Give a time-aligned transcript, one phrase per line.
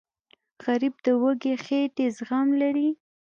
[0.65, 2.89] غریب د وږې خېټې زغم لري